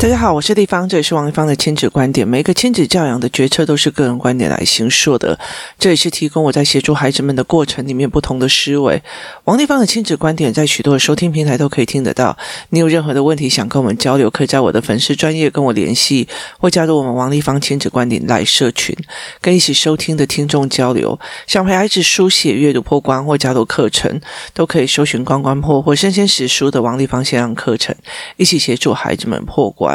[0.00, 2.26] 大家好，我是丽芳，这里是王丽芳的亲子观点。
[2.26, 5.36] 每一个亲子教养的决策都是个人观点来形塑的，
[5.76, 9.02] 这也是提供我在协助孩子们的过程里面不同的思维。
[9.42, 12.38] 王丽芳的亲子观点在许多的收听平台都可以听得到。
[12.68, 16.28] 你有任何的问题想跟我们交流，可以在我的粉丝专业跟我联系，
[16.60, 18.96] 或加入我们王丽芳亲子观点来社群，
[19.40, 21.18] 跟一起收听的听众交流。
[21.48, 24.20] 想陪孩子书写阅读破关或加入课程，
[24.54, 27.92] 都可以搜寻关关破或生鲜史书的王丽芳线上课程，
[28.36, 29.87] 一起协助孩子们破关。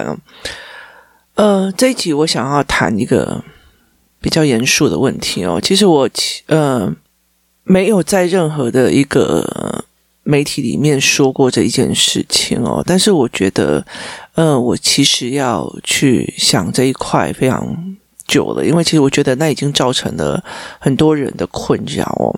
[1.35, 3.43] 呃，这一集我想要谈一个
[4.21, 5.59] 比较严肃的问题哦。
[5.61, 6.09] 其实我
[6.47, 6.93] 呃
[7.63, 9.83] 没有在任何的一个
[10.23, 13.85] 媒体里面说过这一件事情哦，但是我觉得
[14.35, 17.95] 呃，我其实要去想这一块非常
[18.27, 20.43] 久了，因为其实我觉得那已经造成了
[20.79, 22.33] 很多人的困扰哦。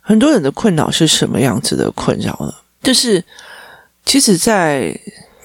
[0.00, 2.54] 很多人的困扰是什么样子的困扰呢？
[2.82, 3.22] 就是
[4.06, 4.98] 其实，在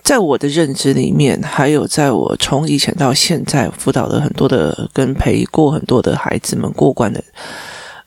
[0.04, 7.24] 在我的认知里面，还有在我从以前到现在辅导了很多的、跟陪过很多的孩子们过关的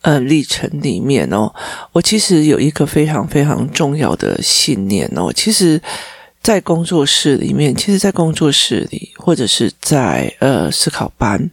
[0.02, 1.50] 呃历程里面哦，
[1.92, 5.32] 我其实有一个非常非常重要的信念哦。
[5.32, 5.80] 其实，
[6.42, 11.50] 在工作室里面，其实，在工作室里，或者是在呃思考班，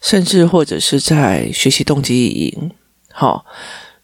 [0.00, 2.70] 甚至或者是在学习动机营，
[3.12, 3.44] 好、哦，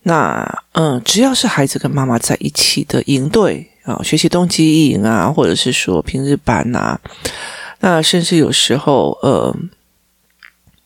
[0.02, 3.70] 那嗯，只要是孩子跟妈妈在一起的营队。
[3.87, 7.01] 啊，学习动机意淫啊，或者是说平日班啊，
[7.81, 9.56] 那甚至有时候，呃，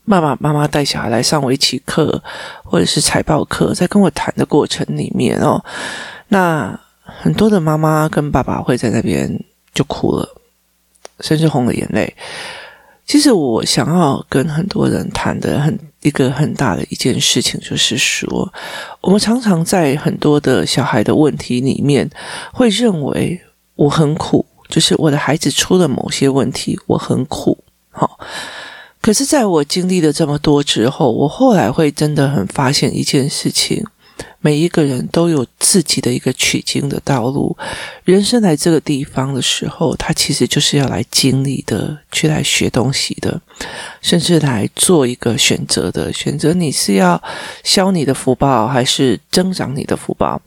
[0.07, 2.23] 爸爸妈妈带小孩来上围棋课，
[2.63, 5.65] 或者是财报课，在跟我谈的过程里面哦，
[6.29, 10.29] 那很多的妈妈跟爸爸会在那边就哭了，
[11.21, 12.15] 甚至红了眼泪。
[13.11, 15.77] 其实我想要跟很多人谈的很。
[16.03, 18.51] 一个很大的一件事情就是说，
[19.03, 22.09] 我们常常在很多的小孩的问题里面，
[22.55, 23.39] 会认为
[23.75, 27.63] 我很苦，就是我的孩子出了某些问题，我很苦。
[27.91, 28.19] 好，
[29.03, 33.85] 可是在我经历了这么多之后，我后来会真的很发现一件事情。
[34.41, 37.57] 每一个人都有自己的一个取经的道路。
[38.05, 43.41] 人生来这个地方的时候，他其实就是要来经历的，去来学东西的，
[44.01, 46.13] 甚至来做一个选择的。
[46.13, 47.23] 选择你是要
[47.63, 50.41] 消你的福报，还是增长你的福报？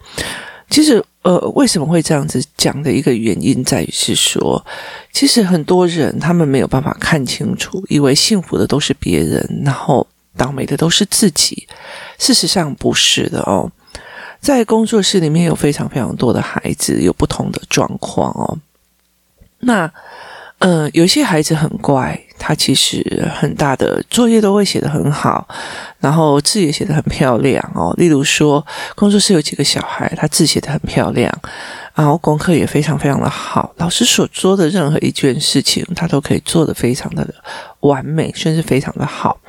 [0.69, 4.66] 其实，呃，为什么会这样子讲的一个原因，在于是说，
[5.12, 10.07] 其实很多人他们没有办法看清楚，以为幸福的都是别人，然后
[10.38, 11.67] 倒霉的都是自己。
[12.17, 13.71] 事实上不是的哦。
[14.39, 18.57] 在工作室里面有非常非常多的孩子，有不同的状况哦。
[19.59, 19.89] 那，
[20.59, 25.47] 呃，有些孩子很乖，他其实很大的作业都会写得很好，
[25.99, 27.94] 然后字也写得很漂亮哦。
[27.97, 28.65] 例如说，
[28.95, 31.33] 工作室有几个小孩，他字写得很漂亮，
[31.95, 33.73] 然后功课也非常非常的好。
[33.77, 37.25] 老师所做的任何一件事情，他都可以做得非常的
[37.79, 39.39] 完美，甚至非常的好。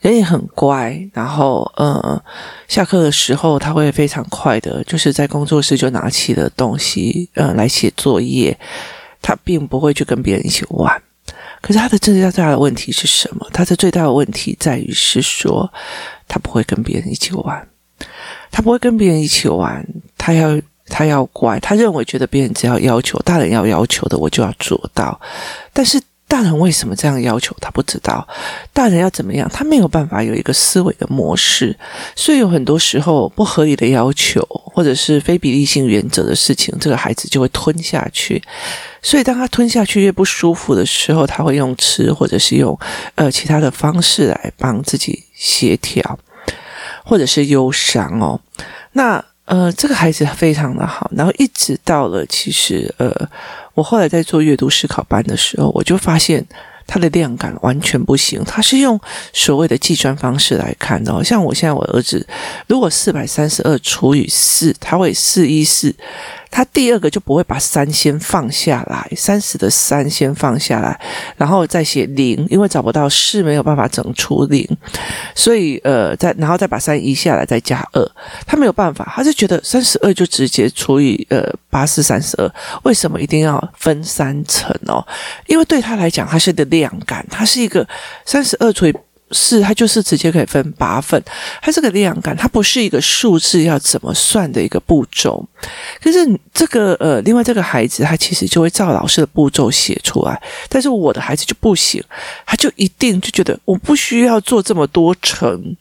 [0.00, 2.22] 人也很乖，然后嗯，
[2.68, 8.56] 下课的时候他会非常快的，就是在工作室就拿起了东西，呃，来写作业。
[9.20, 11.02] 他并不会去跟别人一起玩。
[11.60, 13.44] 可是他的最大最大的问题是什么？
[13.52, 15.68] 他的最大的问题在于是说，
[16.28, 17.68] 他不会跟别人一起玩。
[18.52, 19.84] 他不会跟别人一起玩，
[20.16, 25.20] 他要他要乖，他认为觉得别人只要要求，大人要要求的，我就要做到。
[25.72, 26.00] 但是。
[26.28, 27.56] 大人为什么这样要求？
[27.58, 28.28] 他不知道。
[28.72, 29.48] 大人要怎么样？
[29.50, 31.76] 他没有办法有一个思维的模式，
[32.14, 38.40] 所以有很多时候不合理的要求，或者是非比例性原则的事情，这个孩子就会吞下去。
[39.00, 42.78] 所以当他吞下去越不舒服的时候，他会用吃，或者是用
[43.14, 46.18] 呃其他的方式来帮自己协调，
[47.04, 48.38] 或者是忧伤哦。
[48.92, 53.28] 那呃，这个孩子非常的好，然后一直到了其实呃。
[53.74, 56.44] 我后来在做阅读思考班的时候，我就发现
[56.84, 58.42] 他的量感完全不行。
[58.44, 59.00] 他是用
[59.32, 62.26] 所谓的计算方式来看的，像我现在我儿子，
[62.66, 65.94] 如果四百三十二除以四，他会四一四。
[66.50, 70.98] 他第二个就不会把三先放下来，三十的三先放下来，
[71.36, 74.66] 然后再写零，因为找不到四没有办法整除零，
[75.34, 78.10] 所以呃，再然后再把三移下来，再加二，
[78.46, 82.50] 他没有办法，他就觉得三十二就直接除以呃八四三十二，
[82.84, 85.06] 为什么一定要分三层哦？
[85.46, 87.86] 因为对他来讲，它是一个量感，它是一个
[88.24, 88.94] 三十二除以。
[89.30, 91.22] 是，它就是直接可以分八份，
[91.60, 95.46] 它这个量感，它不是一个数字要怎么算的一个步骤。
[96.02, 96.18] 可是
[96.52, 102.02] 这个呃，另外这个孩子他其实就会照老师的步骤写出来，但是我的孩子就不行，
[102.46, 105.76] 他就一定就觉得我不需要做这么多层，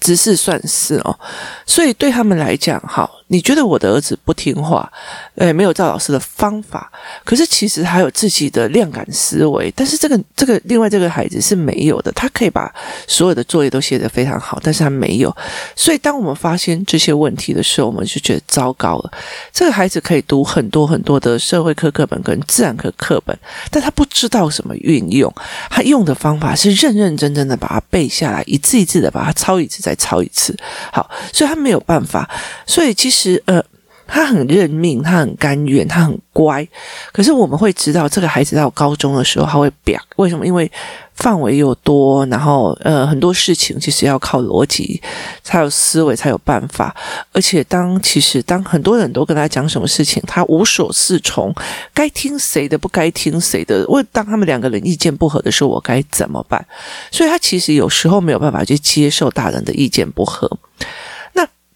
[0.00, 1.18] 只是算四哦。
[1.66, 4.90] 所以对他们来讲，好，你觉得我的儿子不听话，
[5.36, 6.90] 诶，没有照老师的方法，
[7.24, 9.72] 可是其实还有自己的量感思维。
[9.74, 12.72] 但是这个这个另外这个孩子是没有的，他可以把
[13.06, 15.34] 所有的作业都写得非常好，但是他没有。
[15.74, 19.10] 所以当我们发现这些问题的时候，我们就觉得糟糕了。
[19.52, 23.36] 这个孩子可以读很多很多的社会科课本跟自然科课本，
[23.70, 25.32] 但他不知道什么运用。
[25.70, 30.54] 他用的方法是认认真真的把它背下来，一字一字的把它抄一次再抄一次。
[30.92, 32.28] 好，所以他没有办法。
[32.66, 33.64] 所以其实呃。
[34.06, 36.68] 他很认命，他很甘愿，他很乖。
[37.10, 39.98] 可是我们会知道，这个孩子到高中的时候，他会表。
[40.16, 40.46] 为什么？
[40.46, 40.70] 因为
[41.14, 45.00] 范围又多，然后呃，很多事情其实要靠逻辑，
[45.42, 46.94] 才有思维，才有办法。
[47.32, 51.50] 而且当其实当很多人都跟他讲什么事情，他无所适从，
[51.94, 53.86] 该听谁的，不该听谁的。
[53.88, 56.62] 为当他们两个人意见不合的时候，我该怎么办？
[57.10, 60.58] 所以他其实有时候没有办法去接受大人的意见不合。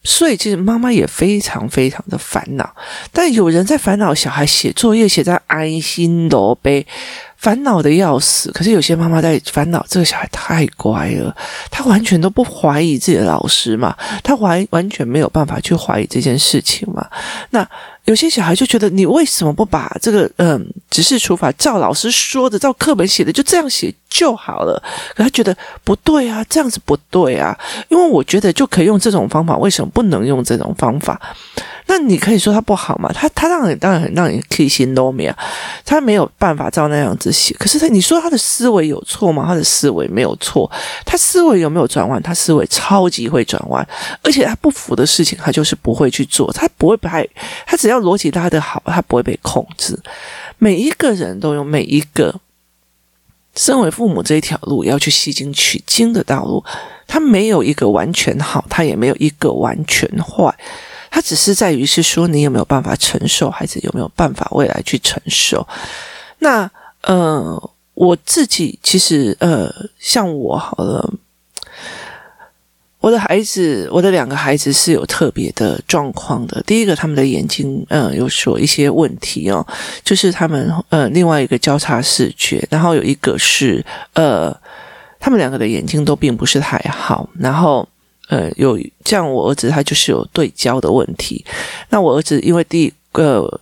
[0.04, 2.74] 所以，其实妈妈也非常非常的烦恼。
[3.12, 6.86] 但有人在烦恼小孩写作业写在安心楼呗，
[7.38, 8.52] 烦恼的要死。
[8.52, 11.35] 可是有些妈妈在烦恼这个小孩太乖了，
[11.70, 17.06] 他完全都不怀疑自己的老师嘛，他完完全没有办法去怀疑这件事情嘛。
[17.50, 17.67] 那。
[18.05, 24.82] 有些小孩就觉得你为什么不把这个嗯，只是处罚照老师说的，照课本写的，就这样写就好了？
[25.14, 27.55] 可他觉得不对啊，这样子不对啊，
[27.91, 31.20] 因为我觉得就可以用这种方法，为什么不能用这种方法？
[31.90, 33.11] 那你可以说他不好嘛？
[33.14, 35.35] 他他让你当然很让你起心动念，
[35.87, 37.55] 他没有办法照那样子写。
[37.58, 39.44] 可是他，你说他的思维有错吗？
[39.46, 40.70] 他的思维没有错，
[41.06, 42.23] 他思维有没有转弯？
[42.23, 43.88] 他思维超级会转弯，
[44.23, 47.26] 而且他不服的事情，他就是不会去做，他不会拍，
[47.67, 49.99] 他只要逻辑拉得好，他不会被控制。
[50.58, 52.38] 每一个人都有每一个
[53.56, 56.62] 身为父母这一条路要去吸金取经的道路，
[57.06, 60.55] 他没有一个完全好，他也没有一个完全坏。
[61.10, 65.66] 它只是在于是说，你有没有办法承受，孩子有没有办法未来去承受？
[66.38, 66.70] 那
[67.02, 71.12] 呃，我自己其实呃，像我好了，
[73.00, 76.62] 我的孩子，我的两个孩子是有特别的状况的。
[76.66, 79.66] 第一个，他们的眼睛呃有所一些问题哦，
[80.05, 83.84] 就是他们呃另外一个交叉视觉，然后有一个是
[84.14, 84.55] 呃，
[85.19, 87.88] 他们两个的眼睛都并不是太好，然后。
[88.28, 91.44] 呃，有这样我儿子，他就是有对焦的问题。
[91.88, 93.60] 那我儿子因为第一个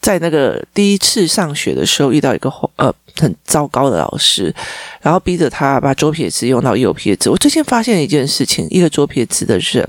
[0.00, 4.54] 在那个第一次上学的时候遇到一个呃很糟糕的老师，
[5.00, 7.30] 然后逼着他把左撇子用到右撇子。
[7.30, 9.88] 我最近发现一件事情，一个左撇子的人，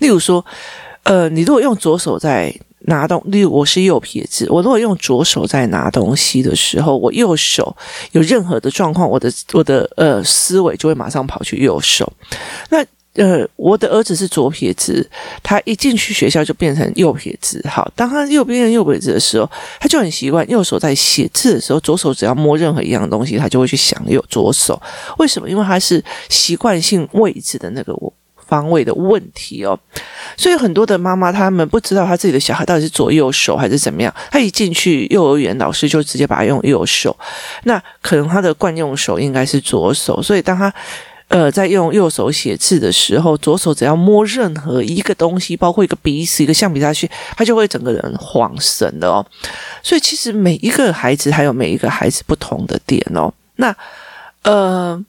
[0.00, 0.44] 例如说，
[1.04, 2.54] 呃，你如果用左手在
[2.86, 7.74] 拿东，例如我是右撇子，我如果用左手在拿东西的时候，我右手
[8.12, 12.12] 有任何的状况，我的我的呃思维就会马上跑去右手。
[12.68, 12.84] 那
[13.14, 15.08] 呃，我的儿子是左撇子，
[15.40, 17.64] 他一进去学校就变成右撇子。
[17.68, 24.82] 好，当他右边右撇子的时候，他就很习惯右手在写字的时候，左手只要摸任何一样东西，他就会去想右左手。
[25.18, 25.48] 为什么？
[25.48, 27.96] 因为他是习惯性位置的那个
[28.48, 29.78] 方位的问题哦。
[30.36, 34.12] 所以很多的妈妈他们不知道他自己的小孩到底是左右手还是怎么样。
[34.32, 37.16] 他一进去幼儿园，老师就直接把他用右手，
[37.62, 40.74] 那可能他的惯用手应该是左手，所以当他。
[41.28, 49.24] 呃，在用右手写字的时候，左手只要摸任何一个东西，包括一个鼻子、一个橡皮擦去，他就会整个人晃神的哦。
[49.82, 53.32] 所以其实每一个孩子还有每一个孩子不同的点哦。
[53.56, 53.74] 那
[54.42, 55.02] 呃，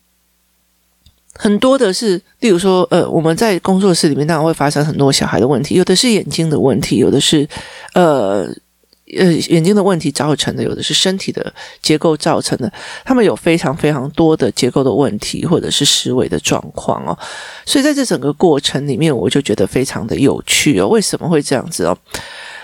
[1.36, 7.48] 很多的是，例如说，呃，我们在工作室里面当然会发生很多小孩的问题，有的是眼睛的问题，有的是
[7.94, 8.48] 呃。
[9.16, 12.72] 呃，眼睛的问题造成的，有的是身体的结构造成的，
[13.04, 17.16] 他们有非常非常多的结构的问题，或者是思维的状况哦。
[17.68, 20.88] 所以在这整个过程里面，我就觉得非常的有趣哦。
[20.88, 21.96] 为什么会这样子哦？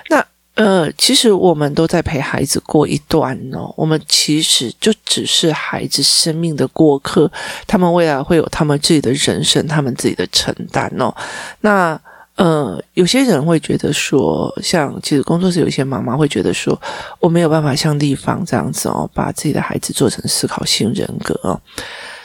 [0.10, 7.32] 那呃，其实我们都在陪孩子过一段哦，我们其实就只是孩子生命的过客，
[7.68, 11.16] 他们未来会有他们自己的人生，他们自己的承担哦。
[11.60, 12.02] 那。
[12.42, 16.76] 呃，有些人会觉得说，像其实工作室有些妈妈会觉得说，
[17.20, 21.62] 我没有办法像丽芳这样子哦，把自己的孩子做成思考型人格。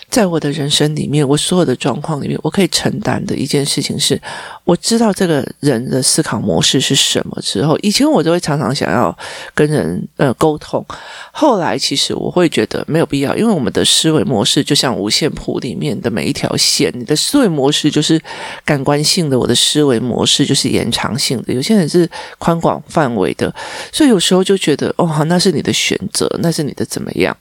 [0.09, 4.19] 在我的人生里面，我所有的状况里面，我可以承担的一件事情是，
[4.65, 9.17] 我知道这个人的思考模式是什么之后，以前我都会常常想要
[9.55, 10.85] 跟人呃沟通，
[11.33, 18.21] 后来其实我会觉得没有必要，因为我们的思维模式就像五线谱里面的每一条线，你的思维模式就是
[18.65, 22.09] 感官性的，我的思维模式就是延长性的，有些人是
[22.39, 23.53] 宽广范围的，
[23.93, 27.37] 所以有时候就觉得哦，那是你的选择，那是你的怎么样，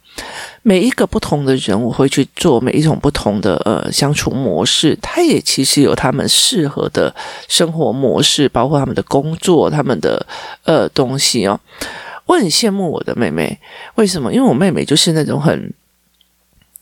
[0.62, 2.55] 每一个不同的人，我会去做。
[2.60, 7.14] 每一种不同的呃相处模式，他也其实有他们适合的
[7.48, 10.26] 生活模式，包括他们的工作、他们的
[10.64, 11.58] 呃东西哦。
[12.26, 13.58] 我很羡慕我的妹妹，
[13.94, 14.32] 为什么？
[14.32, 15.72] 因为我妹妹就是那种很。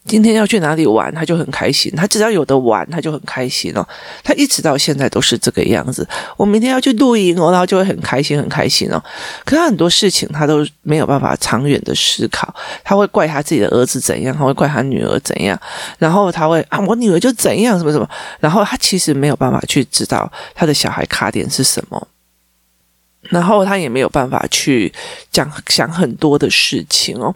[0.07, 1.91] 今天要去哪里玩，他就很开心。
[1.97, 3.87] 他只要有的玩，他就很开心哦。
[4.23, 6.07] 他一直到现在都是这个样子。
[6.37, 9.03] 我明天要去露营哦，然后就会很开心，很开心哦。
[9.47, 15.59] 可他很多事情他都没有办法长远的思考，他会怪他自己的儿子怎样，他会怪他女儿怎样，
[15.99, 18.07] 然后他会啊，我女儿就怎样，什么什么。
[18.41, 22.09] 然后他其实没有办法去知道他的小孩卡点是什么，
[23.23, 24.93] 然后他也没有办法去
[25.31, 27.35] 讲想很多的事情哦。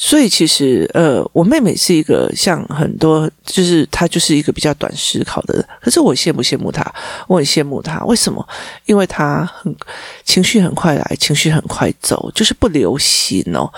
[0.00, 5.68] 所以其实，呃，我妹妹是一个像很多，就是她就是一个比较短思考的人。
[5.80, 6.86] 可是我羡慕羡慕她，
[7.26, 7.98] 我很羡慕她。
[8.04, 8.48] 为什么？
[8.86, 9.74] 因为她很
[10.22, 13.68] 情绪很快来，情绪很快走，就是不留心哦。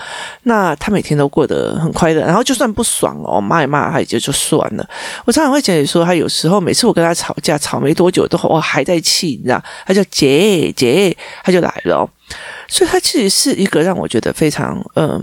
[0.43, 4.87] 那她每天都过得很快乐，然后就算不爽哦，骂一骂她也就就算了。
[5.25, 9.59] 我常常会讲你说，她有时候每次我跟她吵架，吵没多久都我还在气，你知道？
[9.87, 12.07] 她就姐姐，她就来了。
[12.67, 15.19] 所以她其实是一个让我觉得非常嗯。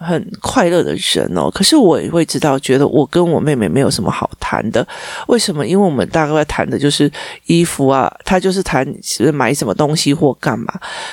[0.00, 4.86] 很快乐的人哦，可是我也会知道，觉得我跟我妹妹没有什么好谈的。
[5.28, 5.66] 为什么？
[5.66, 7.10] 因为我们大概谈的就是
[7.44, 8.86] 衣服啊，她就是谈
[9.34, 10.72] 买什么东西或干嘛。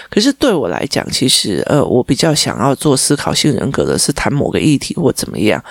[0.10, 5.62] 可是对我来讲，其实呃，我比较想要做思考性人格的是谈某个议题或怎么样。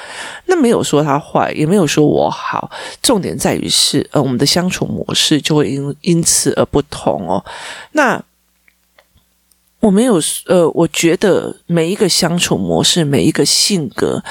[0.45, 2.71] 那没有说他坏，也没有说我好，
[3.03, 7.43] 重点在于是呃，我们的相处模式就会因因此而不同哦。
[7.93, 8.23] 那。
[9.81, 14.23] 我没有呃，我觉得每一个相处模式，每一个性格，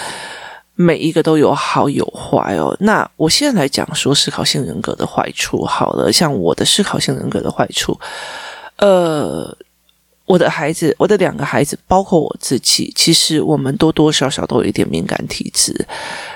[0.74, 2.76] 每一个都有好有坏哦。
[2.80, 7.98] 那我现在来讲说思考性人格的坏处好了，像我的思考性人格的坏处，
[8.78, 9.56] 呃，
[10.26, 15.88] 我的孩子，我的两个孩子，包括我自己，其实我们多多少少都有一点敏感体质。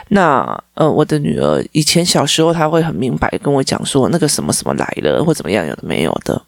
[0.10, 6.42] 那呃，我的女儿以前小时候，她会很明白跟我讲说，那个什么什么来了，或怎么样，有的没有的。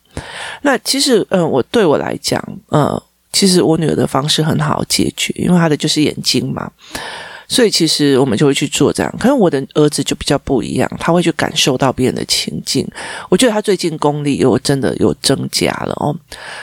[0.62, 3.02] 那其实，嗯、我对我来讲，呃，
[3.32, 6.70] 其实我女儿的方式很好解决，因为她的就是眼睛嘛，
[7.48, 9.16] 所以其实我们就会去做这样。
[9.20, 12.88] 可是我的儿子就比较不一样，他会去感受到别人的情境。
[13.30, 16.16] 我觉得他最近功力又真的有增加了哦，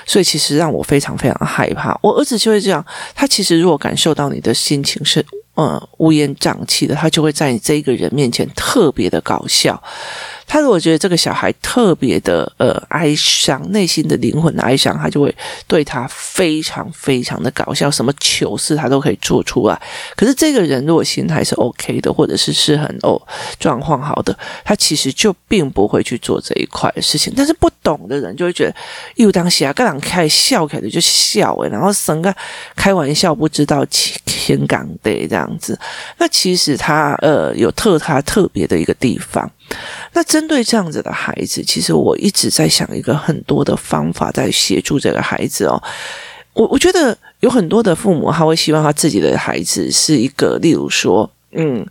[0.07, 1.99] 所以其实让我非常非常害怕。
[2.03, 5.25] 我儿子就会这样，他其实如果感受到你的心情是，
[5.55, 9.83] 呃、乌烟瘴气的，他就会在你这一个人面前特别的搞笑。
[10.49, 15.33] 他如果觉得这个小孩特别的呃哀伤，内心的灵魂的哀伤，他就会
[15.67, 19.79] 对他非常非常的搞笑，什么糗事他都可以做出来。
[20.17, 23.21] 可是这个人如果心态是 OK 的，或者是是很哦
[23.61, 27.31] 状况好的，他其实就并不会去做这一块的事情。
[27.37, 28.75] 但是不懂的人就会觉得，
[29.17, 32.35] 又当下各人开笑开的就笑诶，然后生个
[32.75, 33.85] 开玩笑不知道
[34.25, 35.79] 天港的这样子。
[36.17, 39.51] 那其实他呃有特他特别的一个地方。
[40.13, 45.83] 那针对这样子的孩子，其实我一直在想一个很多的方法，在协助这个孩子哦。
[46.55, 51.87] 我我觉得有很多的父母，他会希望他自己的孩子是一个，例如说，嗯，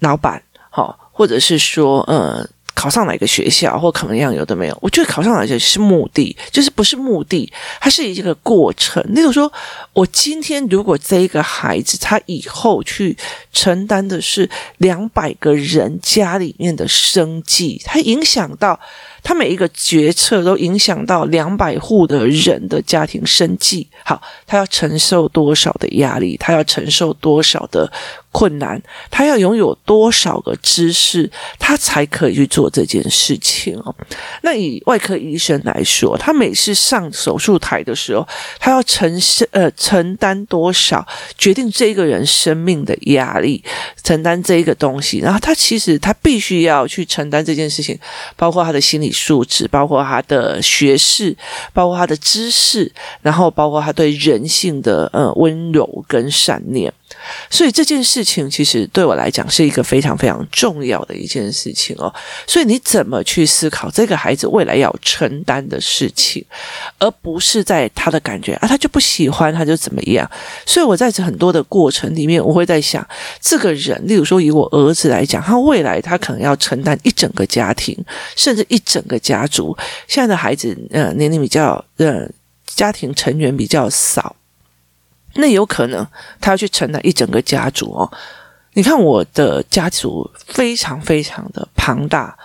[0.00, 2.48] 老板，好，或者是说，嗯。
[2.76, 4.78] 考上哪个学校或怎么样，有的没有？
[4.82, 9.02] 我觉得考上哪个是目的，就是不是目的，它是一个过程。
[9.14, 9.50] 例如说，
[9.94, 13.16] 我今天如果这一个孩子他以后去
[13.50, 18.78] 承担的是两百个人家里面的生计，他影响到。
[19.22, 23.84] 他每一个决策都影响到两百户的人的家庭生计。
[24.04, 26.36] 好，他要承受多少的压力？
[26.36, 27.90] 他要承受多少的
[28.36, 28.78] 困难？
[29.10, 33.94] 他要拥有多少个知识，他才可以去做这件事情哦？
[34.42, 38.28] 那以外科医生来说，他每次上手术台的时候，
[38.58, 41.06] 他要承受呃承担多少
[41.38, 43.64] 决定这个人生命的压力，
[44.04, 47.98] 承担这一个东西，然后他其实他必须要去承担这件事情，
[48.36, 49.06] 包括他的心理。
[49.16, 51.34] 素质，包括他的学识，
[51.72, 56.92] 包括他的知识，然后包括他对人性的呃温柔跟善念。
[57.50, 62.12] 所以这件事情其实对我来讲是一个非常非常重要的一件事情哦。
[62.46, 66.44] 所以你怎么去思考这个孩子未来要承担的事情，
[66.98, 70.28] 而不是在他的感觉啊，他就不喜欢，他就怎么样。
[70.64, 73.06] 所以我在这很多的过程里面，我会在想，
[73.40, 77.96] 这个人，例如说以我儿子来讲，他未来他可能要承担一整个家庭，
[78.34, 79.76] 甚至一整个家族。
[80.08, 82.28] 现在的孩子，呃，年龄比较，呃，
[82.66, 84.34] 家庭成员比较少。
[85.38, 86.06] 那有可能
[86.40, 88.10] 他要去承担一整个家族哦。
[88.74, 92.36] 你看我的家族非常非常的庞大，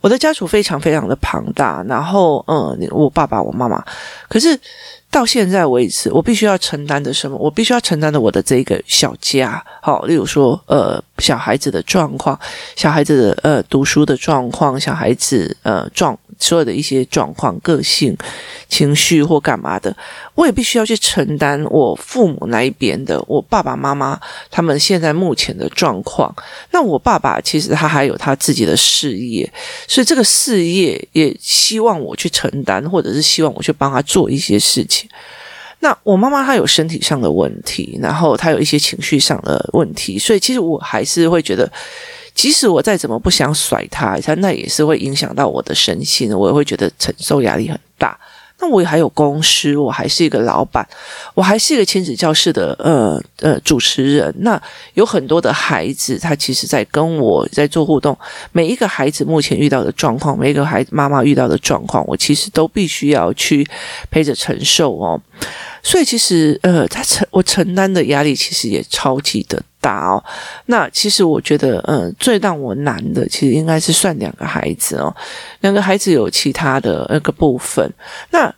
[0.00, 1.82] 我的家族非常非常的庞大。
[1.88, 3.84] 然后，嗯，我爸爸、我妈妈，
[4.28, 4.56] 可是
[5.12, 7.36] 到现在为止，我必须要承担的什么？
[7.36, 12.36] 我必须要承担的我的这个小家，好，例如说，呃，小孩子的状况，
[12.74, 18.16] 小孩子的呃读书的状况，小孩子呃状所有的一些状况、个性、
[18.70, 19.94] 情绪或干嘛的，
[20.34, 24.18] 我也必须要去承担我父母那一边的，我爸爸妈妈
[24.50, 26.34] 他们现在目前的状况。
[26.70, 29.52] 那我爸爸其实他还有他自己的事业，
[29.86, 35.01] 所以这个事业也希望我去承担，或者是希望我去帮他做一些事情
[35.80, 41.70] 那我妈妈她有身体上的问题，然后她有一些情绪上的问题，所以其实我还是会觉得，
[42.34, 47.78] 即使我再怎么不想甩她，她那也是会影响到我的身心，我也会觉得承受压力很。
[48.62, 50.86] 那我也还有公司，我还是一个老板，
[51.34, 54.32] 我还是一个亲子教室的呃呃主持人。
[54.38, 54.60] 那
[54.94, 58.16] 有很多的孩子，他其实在跟我在做互动。
[58.52, 63.68] 每一个孩子目前遇到的状况，每一个孩子妈妈遇到的状况，我其实都必须要去
[64.12, 65.20] 陪着承受哦。
[65.82, 70.22] 所以其实呃，他承我承担的压力其实也超级的大哦。
[70.66, 75.14] 那其实我觉得，呃，最让我难的，其实应该是算两个孩子哦。
[75.60, 77.92] 两个孩子有其他的那个部分，
[78.30, 78.54] 那。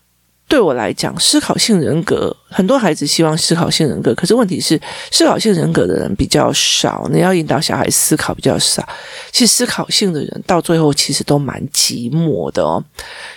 [0.46, 7.08] 对我来讲，思考性人格，很多孩子希望思考性人格，可是问题是，思考性人格的人比较少。
[7.10, 8.86] 你要引导小孩思考比较少，
[9.32, 12.82] 其实思考性的人到最后其实都蛮寂寞的哦，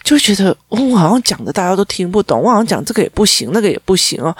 [0.03, 4.35] 就觉得，我好像讲的大家都听不懂，我好像讲这个也不行，那个也不行哦。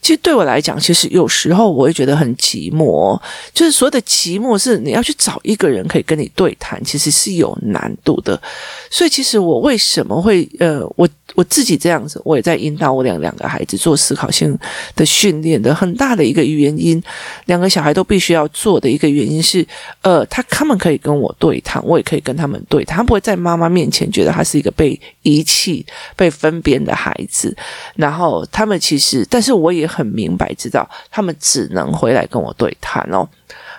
[0.00, 3.20] 其实对我来讲，其实有时候我会觉得很寂寞，
[3.52, 8.40] 就是所有的寂寞是你要去找一个人可以跟你对谈，其实是有难度的。
[8.90, 14.58] 所以其实我为什么会呃，我我自己这样子，我也在引导我两两个孩子做思考性
[14.96, 17.00] 的训练的很大的一个原因，
[17.44, 19.66] 两个小孩都必须要做的一个原因是，
[20.00, 25.84] 呃，他他们可以跟我对谈，我也可以跟他们对谈，他不会在妈妈面前觉得他是一个被遗弃、
[26.16, 27.54] 被分别的孩子，
[27.96, 29.89] 然后他们其实，但是我也。
[29.90, 33.28] 很明白知道，他们只能回来跟我对谈哦。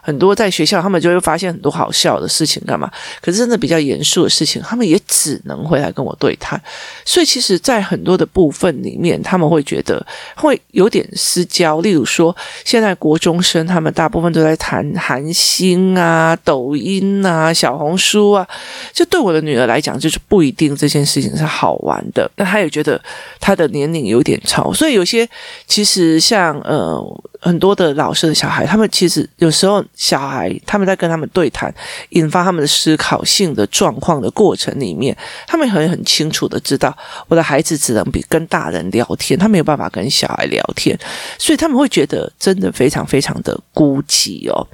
[0.02, 2.92] 很多在学校，他们就会发现很多好笑的事情，干嘛？
[3.22, 6.62] 可是真的比较严肃的事情，他们也只能回来跟我对谈。
[7.06, 10.06] 所以，其实，在很多的部分里面，他们会觉得
[10.36, 11.80] 会有点私交。
[11.82, 18.48] 例如说，现在国中生，他们大部分都在谈韩星啊、抖音啊、小红书啊。
[18.92, 22.30] 就对我的女儿来讲，就是不一定这件事情是好玩的。
[22.38, 23.00] 那她也觉得
[23.40, 25.30] 她的年龄有点超，所以有些
[25.68, 27.22] 其实像呃。
[27.42, 31.74] 很多的老师的小孩，他们其实有时候小孩他们在跟他们对谈，
[32.10, 36.96] 引发他们的思考性的状况的过程里面，他们很很清楚的知道，
[37.28, 40.98] 我的孩子只能比跟大人聊天，他没有办法跟小孩聊天，
[41.40, 44.66] 所以他们会觉得真的非常非常的孤寂哦，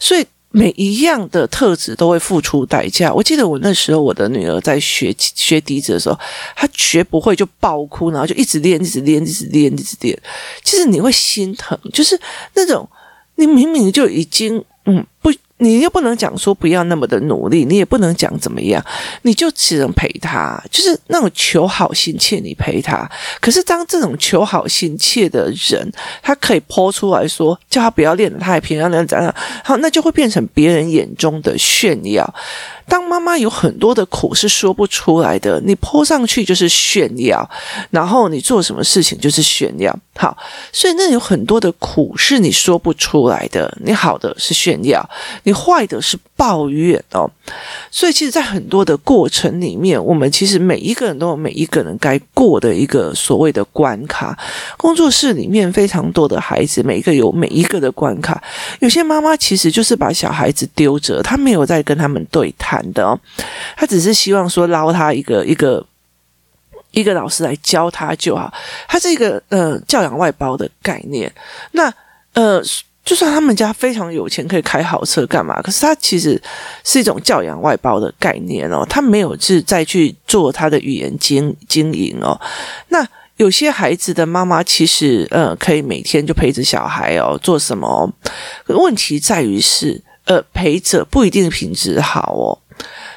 [0.00, 0.26] 所以。
[0.50, 3.12] 每一样的特质都会付出代价。
[3.12, 6.18] 我记得我那时候，我的女儿在学学笛子的时候，
[6.56, 10.18] 她学不会就爆哭，然后就一直练，一直练，一直练，一直练。
[10.64, 12.18] 其实你会心疼，就是
[12.54, 12.88] 那种
[13.36, 15.32] 你明明就已经嗯不。
[15.58, 18.84] 你又不能讲说不要那么的努力，你也不能讲怎么样，
[19.22, 23.08] 你就只能陪他，就是那种求好心切，你陪他。
[23.40, 25.92] 可是当这种求好心切的人，
[26.22, 32.34] 他可以抛出来说叫他不要练了，他还偏要那样怎样，好，那就会变成别人眼中的炫耀。
[32.88, 37.48] 当妈妈有很多的苦是说不出来的，你泼上去就是炫耀，
[37.90, 39.94] 然后你做什么事情就是炫耀。
[40.16, 40.36] 好，
[40.72, 43.72] 所以那有很多的苦是你说不出来的。
[43.84, 45.08] 你好的是炫耀，
[45.44, 47.30] 你坏的是抱怨哦。
[47.90, 54.36] 所以其实，在很多的过程里面，我们其实每一个人都有每一个人该过的一个所谓的关卡。
[54.76, 58.42] 工作室里面非常多的孩子，每一个有每一个的关卡。
[58.80, 62.77] 有些妈妈其实就是把小孩子丢着，她没有在跟他们对谈。
[62.92, 63.18] 的哦，
[63.76, 65.84] 他只是希望说捞他一个一个
[66.90, 68.52] 一个老师来教他就好，
[68.88, 71.32] 他是一个呃教养外包的概念。
[71.72, 71.92] 那
[72.34, 72.62] 呃，
[73.04, 75.60] 就算他们家非常有钱，可以开好车干嘛？
[75.62, 76.40] 可是他其实
[76.84, 82.38] 是一种教养外包的概念哦，他没有是再去做他的语言经经营哦。
[82.88, 88.12] 那有些孩子的妈妈其实呃可以每天就陪着小孩哦，做什么哦？
[88.76, 92.58] 问题在于是呃陪着不一定品质好哦。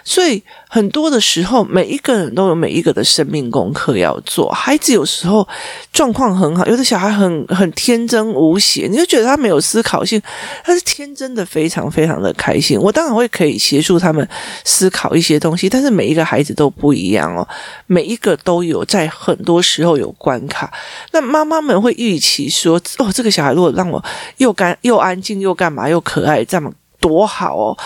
[0.03, 4.49] 所以很多的时候，每一个人都有每一个的生命功课要做。
[4.49, 5.47] 孩子有时候
[5.93, 10.19] 状况很好，有的小孩很很天真无邪，你就觉得他没有思考性，
[10.63, 12.79] 他是天真的，非常非常的开心。
[12.79, 14.27] 我当然会可以协助他们
[14.65, 17.47] 思考一些东西，但是每一个孩子都不一样哦，
[17.85, 20.73] 每一个都有在很多时候有关卡。
[21.11, 24.03] 那妈妈们会预期说：“哦，这个小孩如果让我
[24.37, 27.77] 又干又安静又干嘛又可爱，这么多好哦。”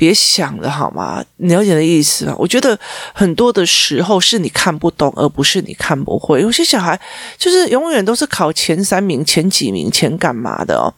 [0.00, 1.22] 别想了好吗？
[1.36, 2.34] 了解的意思吗？
[2.38, 2.78] 我觉得
[3.12, 6.40] 很多的时候是你看不懂，而不是你看不会。
[6.40, 6.98] 有些小孩
[7.36, 10.88] 就是永远都是考前三名、前几名、前干嘛的哦。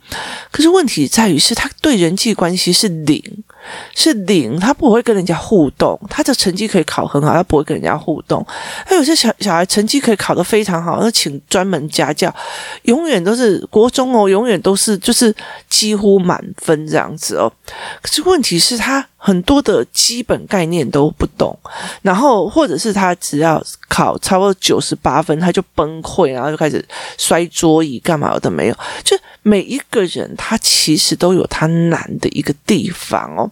[0.53, 3.21] 可是问题在于是他对人际关系是零，
[3.95, 5.99] 是零，他不会跟人家互动。
[6.09, 8.45] 他的成绩可以考很好，他不会跟人家互动。
[8.87, 12.35] 他有些小小孩成绩可以考得非常好，那请专门家教，
[12.83, 15.35] 永远都是国中哦，永远都是就是
[15.69, 17.53] 几乎满分这样子哦。
[18.01, 21.57] 可是问题是，他很多的基本概念都不懂，
[22.03, 26.85] 然后或者是他只要考超过九十八分，他就崩溃，然后就开始
[27.17, 28.75] 摔桌椅，干嘛的没有？
[29.05, 33.49] 就每一个人他其实都有他难的一个地方哦。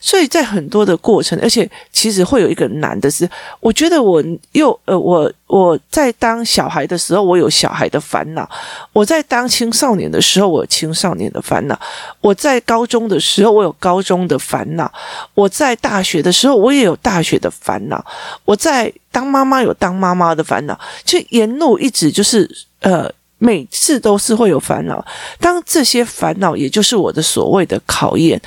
[0.00, 3.26] 所以在很多的过程，而且其实会有一个难的是，
[3.60, 8.44] 我觉得我又呃，我我在当小孩的时候，我有小孩的烦恼；
[8.92, 11.74] 我在当青少年的时候，我有青少年的烦恼；
[12.20, 14.86] 我在高中的时候，我有高中的烦恼；
[15.34, 17.98] 我在大学的时候，我也有大学的烦恼；
[18.44, 22.48] 我在当妈妈有当妈妈的烦恼，就沿路一直就是
[22.80, 25.04] 呃，每次都是会有烦恼。
[25.38, 28.40] 当这些烦恼，也就是我的所谓的考验。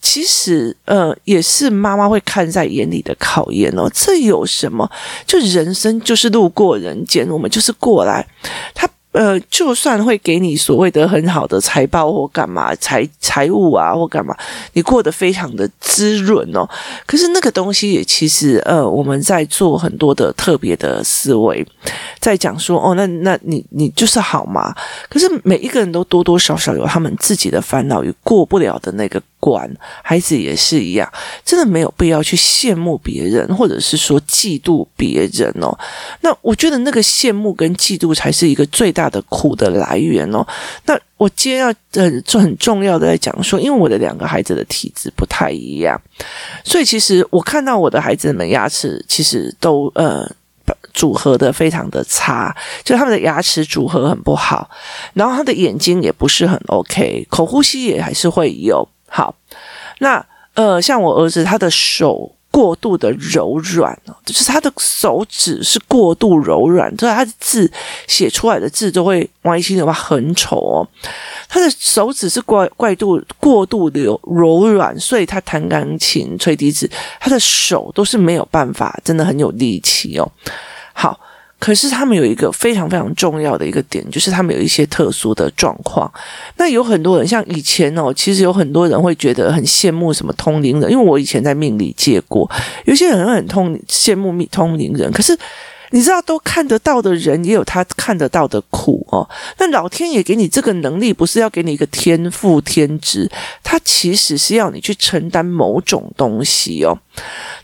[0.00, 3.90] 其实，呃，也是妈妈会看在眼里的考验哦。
[3.92, 4.90] 这有什么？
[5.26, 8.26] 就人生就是路过人间，我们就是过来。
[8.74, 8.88] 他。
[9.12, 14.36] 呃，就算会给你所谓的很好的财报或干嘛财财务啊或干嘛，
[14.74, 16.68] 你过得非常的滋润哦。
[17.06, 21.66] 可是那个东西也其实呃，我们在做很多的特别的思维，
[22.20, 24.72] 在讲说哦，那那你你就是好嘛？
[25.08, 29.68] 可是每一个人都多多少少有他们自己的烦恼与过不了的那个管，
[30.04, 31.12] 孩子也是一样，
[31.44, 35.76] 真的没有必要去羡慕别人，或者是说嫉妒别人哦。
[36.20, 39.00] 那我觉得那个羡慕跟嫉妒才是一个最大。
[39.10, 40.46] 的苦的来源哦，
[40.84, 46.00] 那我今天要很很重要的在讲说，因为我的两个孩子的体质不太一样，
[46.62, 50.30] 所以其实我看到我的孩子们牙齿其实都呃
[50.94, 54.70] 组合的非常的差，就他们的牙齿组合很不好，
[55.14, 58.86] 然后他的眼睛也不是很 OK，口呼吸也还是会有。
[59.10, 59.34] 好，
[59.98, 62.32] 那呃像我儿子他的手。
[62.52, 67.70] 过度的柔软哦，就是他的手指是过度柔软，所以他的字
[68.08, 70.88] 写出来的字都会歪七扭八，很丑哦。
[71.48, 80.28] 他的手指是怪怪度过度的柔软，所以他弹钢琴、吹笛子，他的手都是没有办法，真的很有力气哦。
[80.92, 81.16] 好。
[81.60, 86.12] 可是他们有一个非常非常重要的一个点，就是他们有一些特殊的状况。
[86.56, 92.50] 那有很多人，像以前哦，其实有很多人会觉得很羡慕什么通灵人，因为我以前在命理界过，
[92.86, 95.38] 有些人会很通羡慕通灵人，可是。
[95.90, 99.28] 你知道，都看得到的人也有他看得到的苦哦。
[99.58, 103.30] 那老天爷给你这个能力，不是要给你一个天赋天职，
[103.62, 106.96] 他其实是要你去承担某种东西哦。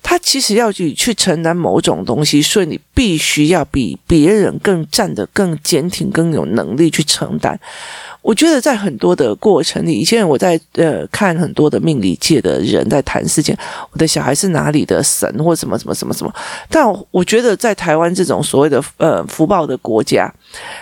[0.02, 7.58] 他其实要你去承担某种东西，所以你必须要比别人更站得更坚挺，更有能力去承担。
[8.26, 13.56] 我觉得在很多的过程里，以前我在呃看很多的命理界的人在谈事情，
[13.92, 16.34] 我的小孩是哪里的神或什么什么什么什么。
[16.68, 20.28] 但我觉得在台湾这种所谓的呃福报的国家，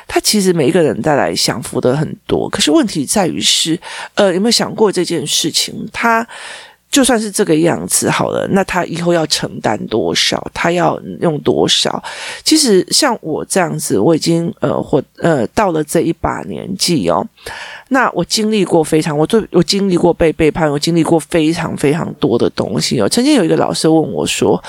[0.09, 2.48] 他其实每一个人带来享福的很多。
[2.48, 3.78] 可是问题在于是，
[4.14, 5.87] 呃，有没有想过这件事情？
[5.92, 6.26] 他。
[6.94, 10.48] 就算是这个样子好了，那他以后要承担多少？
[10.54, 12.00] 他要用多少？
[12.44, 17.26] 其实像我这样子，我已经呃或呃到了这一把年纪哦，
[17.88, 23.09] 那我经历过非常，我最我经历过被背叛，我经历过非常非常多的东西哦。
[23.09, 24.62] 曾经有一个老师问我说：“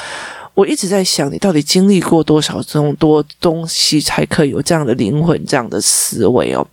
[0.55, 6.65] 我一直在想，你到底经历过多少这种多东西，才可以有这样的灵魂、这样的思维哦？”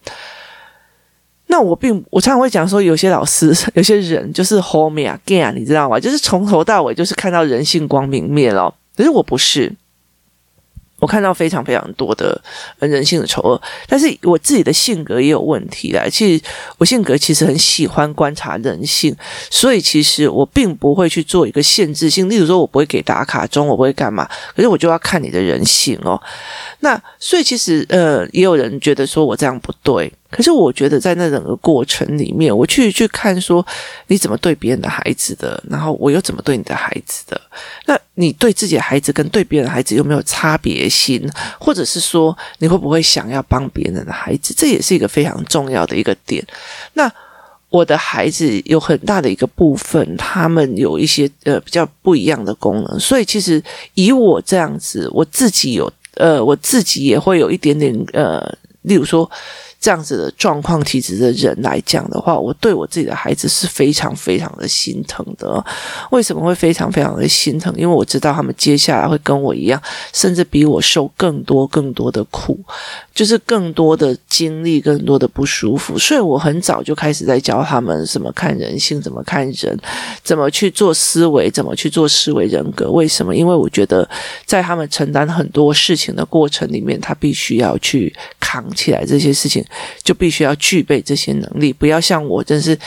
[1.52, 6.00] 那我并我常常会讲说，有些老师、 有些人就是 homie 啊 g a n 你知道吗？
[6.00, 8.72] 就是从头到尾就是看到人性光明面哦。
[8.96, 9.70] 可是我不是。
[10.98, 12.40] 我看到非常非常多的
[12.78, 16.08] 人性的丑恶，但是我自己的性格也有问题的。
[16.08, 16.44] 其实
[16.78, 19.12] 我性格其实很喜欢观察人性，
[19.50, 22.30] 所以其实我并不会去做一个限制性。
[22.30, 26.22] 例如说，我不会给打卡钟，我不会干嘛，可是我就要看你的人性哦。
[26.78, 33.64] 那所以其实呃，也有人觉得说我这样不对，可是我觉得在那整个过程里面，我去去看说
[34.08, 37.40] 你怎么对别人的孩子的，然后我又怎么对你的孩子的，
[37.86, 37.96] 那。
[38.14, 41.26] 你对自己的孩子跟对别人的孩子有没有差别心，
[41.58, 44.52] 或者是说你会不会想要帮别人的孩子？
[44.54, 46.46] 这也是一个非常重要的一个点。
[46.92, 47.10] 那
[47.70, 53.64] 我的孩子有很大的一个部分，他们有一些呃比较不一样的功能，所以其实
[53.94, 58.46] 以我这样子，我自己有呃我自己也会有一点点呃，
[58.82, 59.28] 例如说。
[59.82, 65.62] 这样子的状况体质的人来讲的话，我对我自己的孩子是非常非常的心疼的。
[66.12, 67.74] 为什么会非常非常的心疼？
[67.76, 72.56] 因为我知道他们接下来会跟我一样，甚至比我受更多更多的苦，
[73.12, 75.98] 就是更多的经历，更多的不舒服。
[75.98, 79.76] 所以我很早就开始在教他们怎么看人性，怎么看人，
[80.22, 82.88] 怎么去做思维，怎么去做思维人格。
[82.88, 83.34] 为什么？
[83.34, 84.08] 因为我觉得
[84.46, 89.64] 在他们承担很多事情的过程里面，他必须要去扛起来这些事情，
[90.02, 91.72] 就必须要具备这些能力。
[91.72, 92.78] 不要像我，真是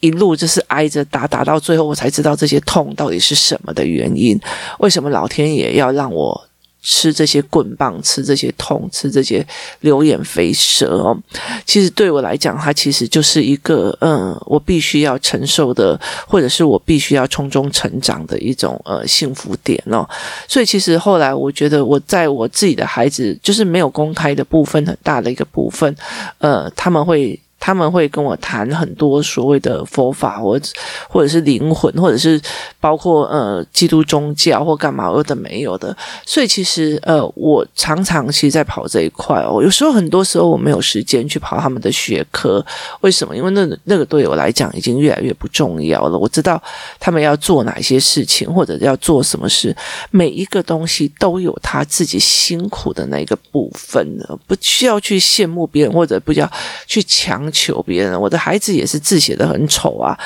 [0.00, 4.38] 一路就是挨着打，打到最后，我才知道这些痛到底是什么的原因。
[4.78, 6.48] 为什么老天爷要让我？
[6.84, 9.44] 吃这些棍棒，吃这些痛，吃这些
[9.80, 11.18] 流眼飞舌哦。
[11.64, 20.06] 其实对我来讲，它其实就是一个嗯，我必须要承受的，或者是我必须要从中成长的一种呃幸福点哦。
[20.46, 25.96] 所以其实后来我觉得，我在我自己的孩子就是没有公开的部分，很大的一个部分，
[26.38, 27.40] 呃，他们会。
[27.66, 30.70] 他们会跟我谈很多所谓的佛法，或者
[31.08, 32.38] 或者是灵魂，或者是
[32.78, 35.96] 包括呃基督宗教或干嘛有的没有的。
[36.26, 39.62] 所以其实呃，我常常其实在跑这一块哦。
[39.62, 42.62] 有时候很多时候我没有时间去跑他们的学科，
[43.00, 43.34] 为什么？
[43.34, 46.18] 因为那那个对我来讲已经越来越不重要了。
[46.18, 46.62] 我知道
[47.00, 49.74] 他们要做哪些事情，或者要做什么事，
[50.10, 56.46] 每一个东西都有他自己辛苦的那个部分的，不需要去羡慕别人，或者不要
[56.86, 57.50] 去强。
[57.54, 60.18] 求别人，我的孩子也是字写得很丑啊，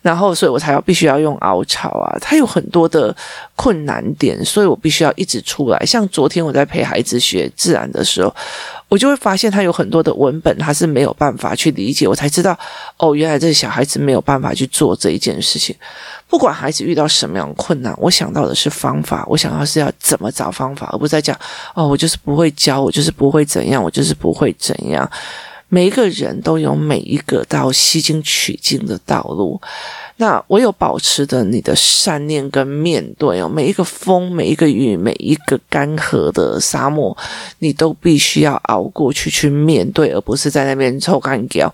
[0.00, 3.14] 然后所以我才要必须要用凹槽啊，他有很多的
[3.56, 5.78] 困难点，所以我必须要一直出来。
[5.84, 8.34] 像昨天我在陪孩子学自然的时候，
[8.88, 12.56] 我就会发现他有很多的文本他是没有办法去理解，我才知道
[12.98, 15.74] 哦，原来这小孩子没有办法去做这一件事情。
[16.28, 21.36] 不管孩子遇到什么样的困难，我想到的是方法，我想到是要怎么找方法，而不是在讲
[21.74, 25.08] 哦，我就是不会教，我就是不会怎样，我就是不会怎样。
[25.68, 29.60] 每一个人都有每一个到西经取经的道路，
[30.18, 37.16] 那唯有保持着你的善念跟面对哦，每一个风，每一个雨，每一个干涸的沙漠，
[37.58, 41.68] 你都必须要熬过去去面对，而不是在那边臭干譙，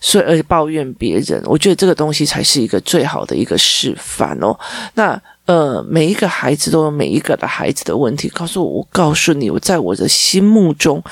[0.00, 1.42] 所以而且抱怨别人。
[1.46, 4.56] 我觉得这个东西才是一个最好的一个示范哦。
[4.94, 11.02] 那呃，每一个孩子都有每一个的孩子的问题，告诉我，我告诉你，我在我的心目中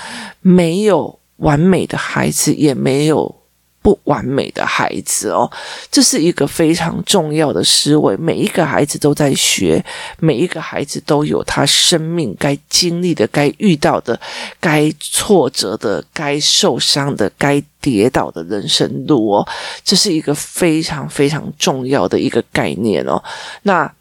[0.41, 1.19] 没有。
[1.37, 3.35] 完美的孩子也没有
[3.83, 5.51] 不完美的孩子哦，
[5.91, 8.17] 这是一个非常重要的思维。
[8.17, 9.85] 每一个孩子都在学，
[10.19, 14.19] 每一个孩子都有他生命该经历的、该遇到的、
[14.59, 19.47] 该挫折的、该受伤的、该跌倒的人生路哦。
[19.85, 23.23] 这是一个非常非常重要的一个概念哦。
[23.65, 23.93] 那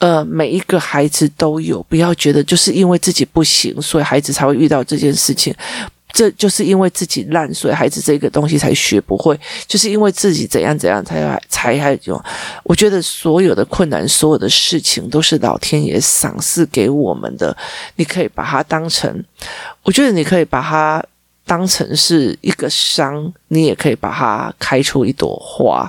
[0.00, 5.54] 呃，每一个孩子都有，不要觉得就是因为自己不行，所以孩子才会遇到这件事情。
[6.12, 9.38] 这就是因为自己烂，所以孩子这个东西才学不会。
[9.66, 12.22] 就是因为自己怎样怎样才才还有。
[12.64, 17.56] 我觉得所有的困难，所有的事情都是老天爷赏赐给我们的。
[17.96, 19.24] 你可以把它当成，
[19.82, 21.04] 我觉得你可以把它。
[21.46, 25.84] 当成是一个伤，你也可以把它开出一朵花，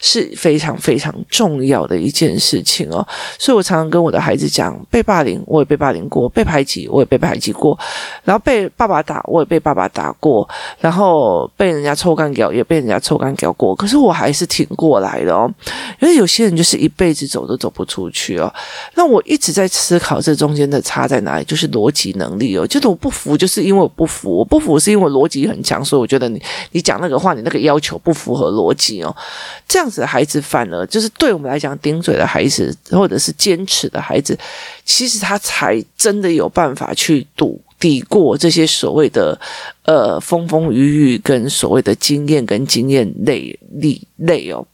[0.00, 3.04] 是非常非常重要的一件事情哦。
[3.36, 7.76] 所以我常常跟我的孩子讲，被霸凌我也被霸凌过，被排挤我也被排挤过，
[8.22, 15.52] 然后被爸爸打我也被爸爸打过，然后被人家抽干掉也被人家抽干掉过，可是我还是挺过来的哦。
[16.00, 18.52] 因为有些人就是一辈子走都走不出去哦。
[18.94, 22.64] 那我一直在思考这中间的差在哪里，就是逻辑能力哦。
[22.64, 24.99] 就是我不服，就是因为我不服，我不服是因为。
[25.00, 26.40] 因为逻辑很强，所以我觉得你
[26.72, 29.16] 你讲那个话，你那个要求不符合逻辑哦。
[29.66, 34.38] 这样子的孩子反而就是对我们来讲顶嘴的孩子，或者是坚持的孩子，
[34.84, 39.40] 其实他才真的有办法去堵抵过这些所谓的
[39.84, 44.66] 呃风风雨雨跟所谓的经验跟经验累累累哦。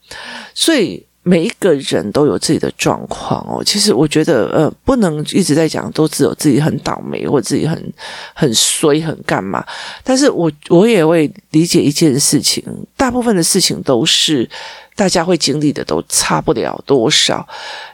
[0.53, 1.07] 所以。
[1.29, 3.61] 每一个人都有自己的状况哦。
[3.65, 7.93] 其实我觉得，呃，不能一直在讲都只有自己很倒霉或自己很
[8.33, 9.67] 很衰很干嘛。
[10.05, 12.63] 但是我我也会理解一件事情，
[12.97, 14.49] 大部分的事情都是
[14.95, 17.45] 大家会经历的，都差不了多少。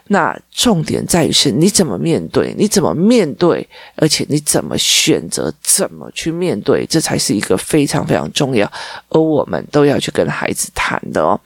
[0.09, 8.71] 那重点在于是你怎么面对，你怎么面对，而且你怎么选择，怎么去面对，这才是一个非常非常重要，
[9.09, 11.39] 而我们都要去跟孩子谈的哦。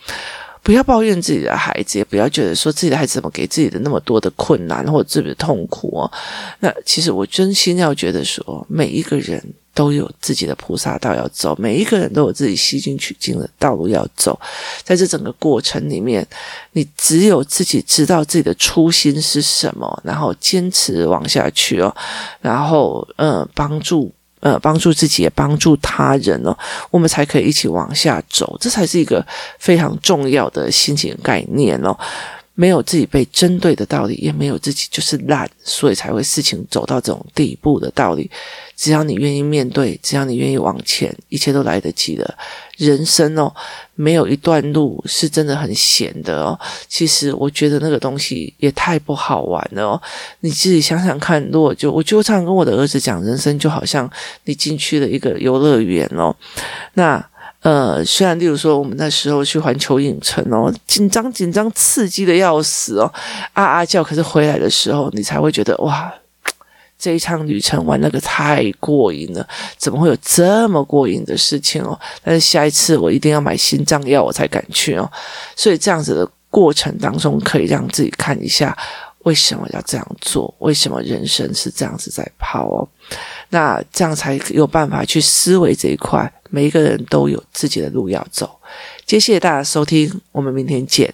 [0.68, 6.12] 不要抱怨自己的孩子，也不要觉得说自己的孩子怎么给自己的那么多的困难或者自己的痛苦哦。
[6.60, 9.42] 那其实我真心要觉得说，每一个人
[9.74, 14.38] 都有自己的菩萨道要走，每一个人都有自己西经取经的道路要走。
[14.84, 16.28] 在这整个过程里面，
[16.74, 21.96] 你只有自己知道自己的初心是什么，然后坚持往下去哦，
[22.42, 24.12] 然后嗯，帮助。
[24.40, 26.58] 呃帮助自己也帮助他人哦，
[26.92, 29.26] 我们才可以一起往下走，这才是一个
[29.60, 31.98] 非常重要的心情概念哦。
[32.60, 38.30] 没有自己被针对的道理，也没有自己就是懒，所以才会事情走到这种地步的道理。
[38.76, 42.36] 只要你愿意面对，只要你愿意往前，一切都来得及的。
[42.78, 43.54] 人生哦，
[43.94, 46.60] 没有一段路是真的很闲的哦。
[46.88, 50.02] 其实我觉得那个东西也太不好玩了哦。
[50.40, 54.10] 你自己想想看，如果就我就常跟我的儿子讲，人生就好像
[54.46, 56.36] 你进去了一个游乐园哦，
[56.96, 57.24] 那。
[57.68, 63.14] 呃，虽然例如说我们那时候去环球影城哦，紧张紧张，刺激的要死哦，
[63.52, 66.10] 啊啊叫，可是回来的时候你才会觉得哇，
[66.98, 69.46] 这一趟旅程玩那个太过瘾了，
[69.78, 72.00] 怎么会有这么过瘾的事情哦？
[72.24, 75.12] 但是下一次我一定要买心脏药我才敢去哦。
[75.54, 78.74] 所以这样子的过程当中，可以让自己看一下
[79.24, 82.88] 为什么要这样做，为什么人生是这样子在跑哦。
[83.50, 88.60] 那这样才有办法去思维这一块每一个人都有自己的路要走。
[89.06, 91.14] 谢谢大家收听我们明天见。